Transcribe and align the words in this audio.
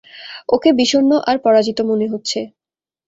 ওকে 0.49 0.69
বিষণ্ণ 0.73 1.11
আর 1.27 1.37
পরাজিত 1.37 1.79
মনে 1.81 2.05
হচ্ছে। 2.07 2.39